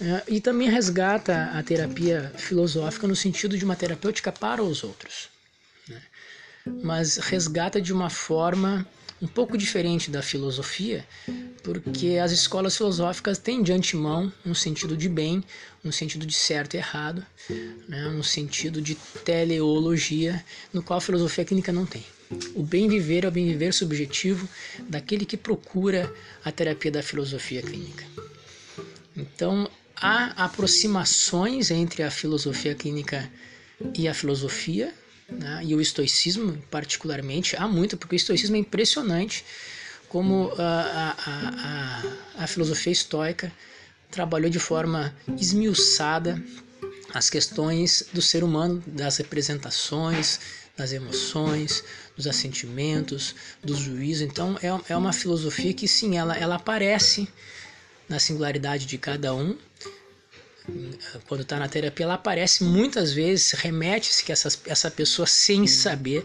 É, 0.00 0.22
e 0.26 0.40
também 0.40 0.68
resgata 0.68 1.50
a 1.54 1.62
terapia 1.62 2.32
filosófica 2.36 3.06
no 3.06 3.14
sentido 3.14 3.56
de 3.56 3.64
uma 3.64 3.76
terapêutica 3.76 4.32
para 4.32 4.62
os 4.62 4.82
outros, 4.82 5.28
né? 5.88 6.02
mas 6.82 7.18
resgata 7.18 7.80
de 7.80 7.92
uma 7.92 8.10
forma 8.10 8.86
um 9.20 9.28
pouco 9.28 9.56
diferente 9.56 10.10
da 10.10 10.20
filosofia, 10.20 11.06
porque 11.62 12.18
as 12.20 12.32
escolas 12.32 12.76
filosóficas 12.76 13.38
têm 13.38 13.62
de 13.62 13.72
antemão 13.72 14.32
um 14.44 14.52
sentido 14.52 14.96
de 14.96 15.08
bem, 15.08 15.44
um 15.84 15.92
sentido 15.92 16.26
de 16.26 16.34
certo 16.34 16.74
e 16.74 16.78
errado, 16.78 17.24
né? 17.88 18.08
um 18.08 18.24
sentido 18.24 18.82
de 18.82 18.96
teleologia, 19.24 20.44
no 20.72 20.82
qual 20.82 20.98
a 20.98 21.00
filosofia 21.00 21.44
clínica 21.44 21.70
não 21.70 21.86
tem. 21.86 22.04
O 22.54 22.62
bem 22.62 22.88
viver 22.88 23.24
é 23.24 23.28
o 23.28 23.30
bem 23.30 23.46
viver 23.46 23.72
subjetivo 23.72 24.48
daquele 24.88 25.24
que 25.24 25.36
procura 25.36 26.12
a 26.44 26.50
terapia 26.50 26.90
da 26.90 27.02
filosofia 27.02 27.62
clínica. 27.62 28.04
Então, 29.16 29.70
há 29.96 30.44
aproximações 30.44 31.70
entre 31.70 32.02
a 32.02 32.10
filosofia 32.10 32.74
clínica 32.74 33.30
e 33.96 34.08
a 34.08 34.14
filosofia, 34.14 34.92
né? 35.28 35.60
e 35.64 35.74
o 35.74 35.80
estoicismo, 35.80 36.56
particularmente, 36.70 37.56
há 37.56 37.68
muito, 37.68 37.96
porque 37.96 38.14
o 38.14 38.16
estoicismo 38.16 38.56
é 38.56 38.58
impressionante 38.58 39.44
como 40.08 40.52
a, 40.58 41.16
a, 41.26 42.38
a, 42.38 42.44
a 42.44 42.46
filosofia 42.46 42.92
estoica 42.92 43.52
trabalhou 44.10 44.50
de 44.50 44.58
forma 44.58 45.14
esmiuçada 45.40 46.42
as 47.14 47.30
questões 47.30 48.04
do 48.12 48.22
ser 48.22 48.42
humano, 48.44 48.82
das 48.86 49.18
representações, 49.18 50.40
das 50.76 50.92
emoções, 50.92 51.84
dos 52.16 52.26
assentimentos, 52.26 53.34
dos 53.62 53.78
juízos. 53.78 54.22
Então 54.22 54.58
é, 54.62 54.92
é 54.92 54.96
uma 54.96 55.12
filosofia 55.12 55.72
que 55.72 55.86
sim, 55.86 56.16
ela, 56.16 56.36
ela 56.36 56.56
aparece 56.56 57.28
na 58.08 58.18
singularidade 58.18 58.86
de 58.86 58.98
cada 58.98 59.34
um, 59.34 59.56
quando 61.26 61.40
está 61.40 61.58
na 61.58 61.68
terapia, 61.68 62.04
ela 62.04 62.14
aparece 62.14 62.62
muitas 62.62 63.12
vezes, 63.12 63.52
remete-se 63.52 64.22
que 64.22 64.30
essa, 64.30 64.48
essa 64.66 64.90
pessoa, 64.90 65.26
sem 65.26 65.66
saber, 65.66 66.22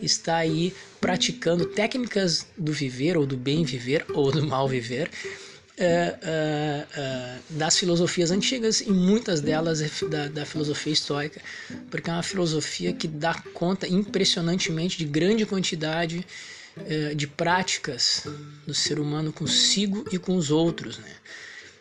está 0.00 0.36
aí 0.36 0.74
praticando 1.00 1.66
técnicas 1.66 2.46
do 2.56 2.72
viver, 2.72 3.16
ou 3.16 3.26
do 3.26 3.36
bem 3.36 3.64
viver, 3.64 4.06
ou 4.14 4.32
do 4.32 4.46
mal 4.46 4.66
viver, 4.66 5.10
é, 5.76 6.16
é, 6.22 6.86
é, 6.96 7.38
das 7.50 7.76
filosofias 7.76 8.30
antigas 8.30 8.80
e 8.80 8.90
muitas 8.90 9.40
delas 9.40 9.80
da, 10.08 10.28
da, 10.28 10.46
filosofia 10.46 10.92
estoica, 10.92 11.40
porque 11.90 12.08
é 12.08 12.12
uma 12.12 12.22
filosofia 12.22 12.92
que 12.92 13.08
dá 13.08 13.34
conta 13.52 13.88
impressionantemente 13.88 14.96
de 14.96 15.04
grande 15.04 15.44
quantidade 15.44 16.24
de 17.14 17.28
práticas 17.28 18.26
do 18.66 18.74
ser 18.74 18.98
humano 18.98 19.32
consigo 19.32 20.04
e 20.10 20.18
com 20.18 20.36
os 20.36 20.50
outros. 20.50 20.98
Né? 20.98 21.12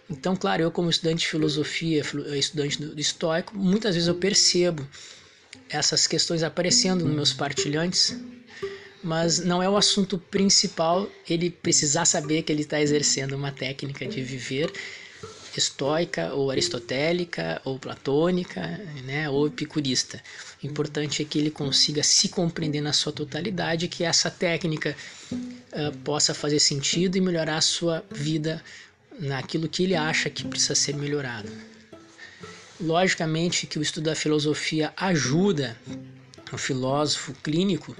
Então, 0.08 0.36
claro, 0.36 0.62
eu 0.62 0.70
como 0.70 0.88
estudante 0.88 1.22
de 1.22 1.28
filosofia, 1.28 2.04
estudante 2.38 2.80
do 2.80 3.00
estoico, 3.02 3.58
muitas 3.58 3.96
vezes 3.96 4.08
eu 4.08 4.14
percebo 4.14 4.88
essas 5.68 6.06
questões 6.06 6.44
aparecendo 6.44 7.06
nos 7.06 7.16
meus 7.16 7.34
partilhantes 7.34 8.16
mas 9.04 9.40
não 9.40 9.62
é 9.62 9.70
o 9.70 9.76
assunto 9.76 10.18
principal 10.18 11.10
ele 11.30 11.50
precisar 11.50 12.06
saber 12.06 12.44
que 12.44 12.52
ele 12.52 12.62
está 12.62 12.82
exercendo 12.82 13.34
uma 13.34 13.52
técnica 13.52 14.06
de 14.06 14.22
viver 14.22 14.72
estoica 15.58 16.34
ou 16.34 16.50
aristotélica 16.50 17.62
ou 17.64 17.78
platônica, 17.78 18.62
né, 19.06 19.30
ou 19.30 19.48
epicurista. 19.48 20.22
O 20.64 20.66
importante 20.66 21.22
é 21.22 21.26
que 21.26 21.38
ele 21.38 21.52
consiga 21.52 22.02
se 22.02 22.30
compreender 22.30 22.82
na 22.82 22.94
sua 22.94 23.12
totalidade, 23.12 23.88
que 23.88 24.04
essa 24.04 24.32
técnica 24.32 24.96
uh, 25.32 25.98
possa 26.04 26.34
fazer 26.34 26.60
sentido 26.60 27.18
e 27.18 27.22
melhorar 27.22 27.58
a 27.58 27.62
sua 27.62 28.04
vida 28.10 28.64
naquilo 29.20 29.68
que 29.68 29.84
ele 29.84 29.96
acha 29.96 30.30
que 30.30 30.44
precisa 30.44 30.76
ser 30.76 30.96
melhorado. 30.96 31.52
Logicamente 32.80 33.68
que 33.68 33.78
o 33.78 33.82
estudo 33.82 34.06
da 34.06 34.16
filosofia 34.16 34.92
ajuda 34.98 35.78
o 36.52 36.58
filósofo 36.58 37.34
clínico 37.44 37.96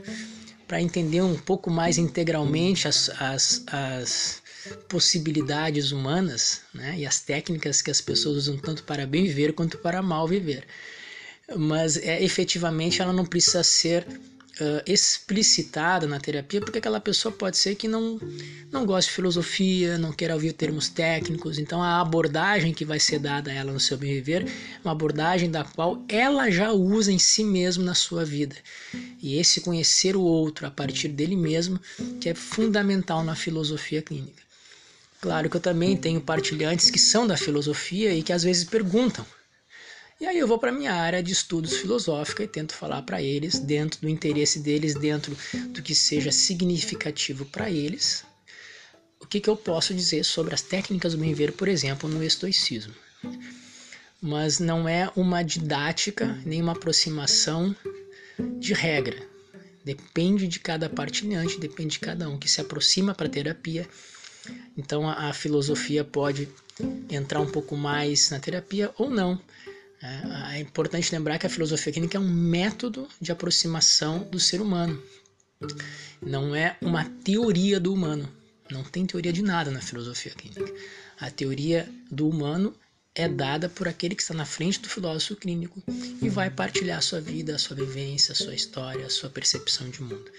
para 0.68 0.82
entender 0.82 1.22
um 1.22 1.38
pouco 1.38 1.70
mais 1.70 1.98
integralmente 1.98 2.88
as, 2.88 3.10
as, 3.20 3.64
as 3.68 4.42
possibilidades 4.88 5.92
humanas 5.92 6.62
né, 6.74 6.96
e 6.98 7.06
as 7.06 7.20
técnicas 7.20 7.82
que 7.82 7.92
as 7.92 8.02
pessoas 8.02 8.38
usam 8.38 8.58
tanto 8.58 8.84
para 8.84 9.06
bem 9.06 9.24
viver 9.24 9.54
quanto 9.54 9.78
para 9.78 10.02
mal 10.02 10.28
viver. 10.28 10.66
Mas 11.56 11.98
é, 11.98 12.24
efetivamente 12.24 13.02
ela 13.02 13.14
não 13.14 13.26
precisa 13.26 13.64
ser 13.64 14.06
uh, 14.60 14.82
explicitada 14.86 16.08
na 16.08 16.20
terapia, 16.20 16.62
porque 16.62 16.78
aquela 16.78 17.00
pessoa 17.00 17.32
pode 17.32 17.58
ser 17.58 17.76
que 17.76 17.88
não, 17.88 18.20
não 18.72 18.86
goste 18.86 19.10
de 19.10 19.16
filosofia, 19.16 19.98
não 19.98 20.12
queira 20.12 20.34
ouvir 20.34 20.54
termos 20.54 20.90
técnicos. 20.90 21.58
Então, 21.58 21.82
a 21.82 22.00
abordagem 22.02 22.74
que 22.74 22.86
vai 22.86 23.00
ser 23.00 23.20
dada 23.20 23.52
a 23.52 23.54
ela 23.54 23.72
no 23.72 23.80
seu 23.80 23.98
bem 23.98 24.14
viver 24.14 24.44
é 24.44 24.80
uma 24.84 24.92
abordagem 24.92 25.50
da 25.50 25.64
qual 25.64 26.04
ela 26.08 26.50
já 26.50 26.72
usa 26.72 27.12
em 27.12 27.20
si 27.20 27.44
mesma 27.44 27.84
na 27.84 27.96
sua 27.96 28.24
vida. 28.26 28.56
E 29.22 29.38
esse 29.38 29.62
conhecer 29.62 30.16
o 30.16 30.22
outro 30.22 30.68
a 30.68 30.72
partir 30.72 31.10
dele 31.10 31.36
mesmo, 31.36 31.80
que 32.20 32.30
é 32.30 32.34
fundamental 32.34 33.24
na 33.24 33.36
filosofia 33.36 34.02
clínica. 34.02 34.44
Claro 35.22 35.50
que 35.50 35.56
eu 35.56 35.62
também 35.62 35.96
tenho 35.96 36.20
partilhantes 36.20 36.90
que 36.90 37.00
são 37.00 37.26
da 37.26 37.38
filosofia 37.38 38.14
e 38.14 38.22
que 38.22 38.34
às 38.34 38.44
vezes 38.44 38.66
perguntam 38.66 39.26
e 40.24 40.26
aí 40.26 40.40
eu 40.40 40.48
vou 40.48 40.58
para 40.58 40.72
minha 40.72 40.94
área 40.94 41.22
de 41.22 41.34
estudos 41.34 41.76
filosófica 41.76 42.46
e 42.46 42.48
tento 42.48 42.74
falar 42.74 43.02
para 43.02 43.22
eles, 43.22 43.60
dentro 43.60 44.00
do 44.00 44.08
interesse 44.08 44.58
deles, 44.58 44.96
dentro 44.96 45.36
do 45.68 45.82
que 45.82 45.94
seja 45.94 46.32
significativo 46.32 47.44
para 47.44 47.70
eles, 47.70 48.24
o 49.20 49.28
que, 49.28 49.42
que 49.42 49.50
eu 49.50 49.58
posso 49.58 49.94
dizer 49.94 50.24
sobre 50.24 50.54
as 50.54 50.62
técnicas 50.62 51.12
do 51.12 51.20
bem-ver, 51.20 51.52
por 51.52 51.68
exemplo, 51.68 52.08
no 52.08 52.24
estoicismo. 52.24 52.94
Mas 54.22 54.60
não 54.60 54.88
é 54.88 55.12
uma 55.14 55.44
didática 55.44 56.42
nem 56.46 56.62
uma 56.62 56.72
aproximação 56.72 57.76
de 58.60 58.74
regra. 58.74 59.28
Depende 59.84 60.48
de 60.48 60.58
cada 60.58 60.88
partilhante, 60.88 61.60
depende 61.60 61.96
de 61.96 62.00
cada 62.00 62.30
um 62.30 62.38
que 62.40 62.50
se 62.50 62.62
aproxima 62.62 63.14
para 63.14 63.28
a 63.28 63.30
terapia. 63.30 63.86
Então 64.78 65.06
a, 65.06 65.28
a 65.28 65.34
filosofia 65.34 66.06
pode 66.06 66.48
entrar 67.10 67.42
um 67.42 67.52
pouco 67.52 67.76
mais 67.76 68.30
na 68.30 68.40
terapia 68.40 68.90
ou 68.98 69.10
não. 69.10 69.38
É, 70.04 70.58
é 70.58 70.60
importante 70.60 71.12
lembrar 71.14 71.40
que 71.40 71.48
a 71.48 71.50
filosofia 71.50 71.94
clínica 71.94 72.18
é 72.18 72.20
um 72.20 72.30
método 72.30 73.08
de 73.22 73.32
aproximação 73.32 74.20
do 74.20 74.38
ser 74.40 74.60
humano. 74.60 75.02
Não 76.22 76.54
é 76.54 76.76
uma 76.82 77.06
teoria 77.24 77.80
do 77.80 77.94
humano. 77.94 78.30
Não 78.70 78.84
tem 78.84 79.06
teoria 79.06 79.32
de 79.32 79.42
nada 79.42 79.72
na 79.72 79.80
filosofia 79.80 80.34
clínica. 80.34 80.74
A 81.20 81.32
teoria 81.32 81.90
do 82.12 82.28
humano 82.28 82.76
é 83.16 83.30
dada 83.30 83.70
por 83.70 83.88
aquele 83.88 84.16
que 84.16 84.22
está 84.22 84.34
na 84.34 84.46
frente 84.46 84.80
do 84.82 84.90
filósofo 84.90 85.36
clínico 85.36 85.82
e 86.22 86.28
vai 86.28 86.50
partilhar 86.50 86.98
a 86.98 87.02
sua 87.02 87.22
vida, 87.22 87.56
a 87.56 87.60
sua 87.60 87.78
vivência, 87.78 88.34
a 88.34 88.36
sua 88.36 88.56
história, 88.56 89.06
a 89.06 89.10
sua 89.10 89.30
percepção 89.30 89.90
de 89.90 90.02
mundo. 90.02 90.32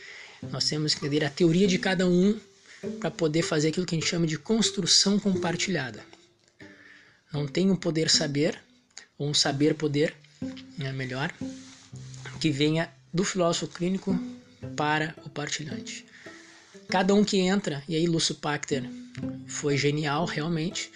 Nós 0.51 0.69
temos 0.69 0.95
que 0.95 1.07
entender 1.07 1.25
a 1.25 1.31
teoria 1.31 1.67
de 1.67 1.79
cada 1.79 2.07
um 2.07 2.39
para 3.01 3.11
poder 3.11 3.43
fazer 3.43 3.69
aquilo 3.69 3.87
que 3.87 3.95
a 3.95 3.99
gente 3.99 4.11
chama 4.11 4.27
de 4.27 4.39
construção 4.39 5.19
compartilhada. 5.19 6.05
Não 7.33 7.47
tem 7.47 7.71
um 7.71 7.77
poder 7.77 8.11
saber, 8.11 8.61
ou 9.19 9.29
um 9.29 9.35
saber 9.35 9.75
poder, 9.75 10.15
né, 10.77 10.93
melhor, 10.93 11.33
que 12.41 12.51
venha 12.51 12.93
do 13.13 13.25
filósofo 13.25 13.69
clínico 13.69 14.19
para 14.77 15.15
o 15.25 15.31
partilhante. 15.31 16.05
Cada 16.89 17.15
um 17.15 17.25
que 17.25 17.39
entra, 17.39 17.83
e 17.89 17.97
aí 17.97 18.07
Lúcio 18.07 18.35
Pachter 18.35 18.85
foi 19.47 19.77
genial 19.77 20.25
realmente, 20.25 20.91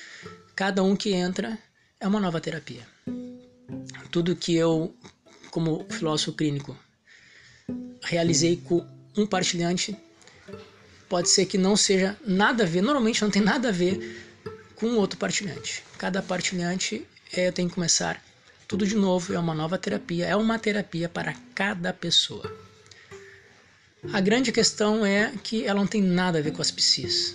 cada 0.55 0.83
um 0.83 0.97
que 0.97 1.13
entra 1.13 1.59
é 2.01 2.07
uma 2.07 2.21
nova 2.21 2.41
terapia. 2.41 2.87
Tudo 4.11 4.37
que 4.37 4.55
eu, 4.55 4.95
como 5.51 5.87
filósofo 5.89 6.33
clínico, 6.33 6.77
realizei 8.03 8.57
com 8.57 8.87
um 9.17 9.27
partilhante, 9.27 9.97
pode 11.09 11.29
ser 11.29 11.47
que 11.47 11.59
não 11.59 11.77
seja 11.77 12.17
nada 12.27 12.65
a 12.65 12.67
ver, 12.67 12.83
normalmente 12.83 13.23
não 13.23 13.31
tem 13.31 13.43
nada 13.43 13.69
a 13.69 13.73
ver 13.73 14.27
com 14.77 14.95
outro 14.95 15.19
partilhante. 15.19 15.83
Cada 15.97 16.23
partilhante 16.23 17.07
eu 17.33 17.53
tenho 17.53 17.69
que 17.69 17.75
começar 17.75 18.23
tudo 18.67 18.87
de 18.87 18.95
novo, 18.95 19.33
é 19.33 19.39
uma 19.39 19.55
nova 19.55 19.79
terapia, 19.79 20.27
é 20.27 20.37
uma 20.37 20.59
terapia 20.59 21.09
para 21.09 21.35
cada 21.55 21.93
pessoa. 21.93 22.55
A 24.13 24.21
grande 24.21 24.53
questão 24.53 25.05
é 25.05 25.33
que 25.43 25.65
ela 25.65 25.81
não 25.81 25.87
tem 25.87 26.03
nada 26.03 26.39
a 26.39 26.43
ver 26.43 26.53
com 26.53 26.63
as 26.63 26.71
psis. 26.71 27.35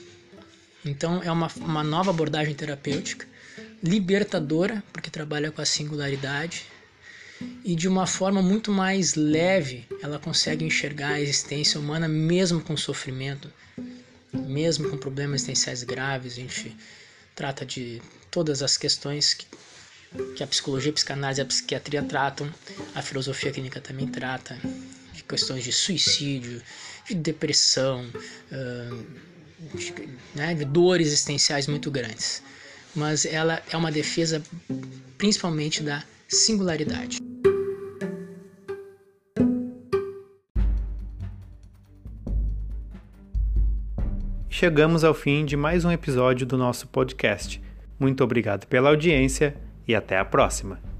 Então 0.86 1.22
é 1.24 1.32
uma, 1.32 1.52
uma 1.58 1.84
nova 1.84 2.12
abordagem 2.12 2.54
terapêutica, 2.54 3.28
libertadora, 3.82 4.84
porque 4.94 5.10
trabalha 5.10 5.52
com 5.52 5.62
a 5.62 5.66
singularidade, 5.66 6.66
e 7.66 7.76
de 7.76 7.88
uma 7.88 8.08
forma 8.08 8.42
muito 8.42 8.72
mais 8.72 9.16
leve 9.16 9.86
ela 10.02 10.20
consegue 10.20 10.64
enxergar 10.64 11.14
a 11.14 11.22
existência 11.22 11.80
humana 11.80 12.08
mesmo 12.08 12.62
com 12.62 12.78
sofrimento, 12.78 13.52
mesmo 14.32 14.90
com 14.90 14.98
problemas 14.98 15.42
existenciais 15.42 15.84
graves. 15.84 16.34
A 16.34 16.36
gente 16.36 16.78
trata 17.36 17.66
de 17.66 18.02
todas 18.30 18.62
as 18.62 18.78
questões 18.78 19.34
que 19.34 19.46
que 20.36 20.44
a 20.44 20.48
psicologia, 20.48 20.92
a 20.92 20.94
psicanálise 20.94 21.42
e 21.42 21.44
a 21.44 21.46
psiquiatria 21.46 22.04
tratam, 22.04 22.50
a 22.96 23.02
filosofia 23.02 23.52
clínica 23.52 23.80
também 23.82 24.08
trata 24.08 24.58
de 25.14 25.24
questões 25.24 25.64
de 25.64 25.72
suicídio, 25.72 26.62
de 27.08 27.16
depressão, 27.16 28.06
de, 29.74 29.94
né, 30.36 30.54
de 30.54 30.66
dores 30.66 31.08
existenciais 31.08 31.68
muito 31.68 31.90
grandes. 31.90 32.44
Mas 32.96 33.26
ela 33.26 33.62
é 33.72 33.78
uma 33.78 33.92
defesa 33.92 34.42
principalmente 35.18 35.82
da 35.82 36.04
singularidade. 36.28 37.18
Chegamos 44.50 45.04
ao 45.04 45.14
fim 45.14 45.44
de 45.44 45.58
mais 45.58 45.84
um 45.84 45.92
episódio 45.92 46.46
do 46.46 46.58
nosso 46.58 46.88
podcast. 46.88 47.62
Muito 48.00 48.24
obrigado 48.24 48.66
pela 48.68 48.90
audiência 48.90 49.56
e 49.88 49.96
até 49.96 50.18
a 50.18 50.26
próxima! 50.26 50.93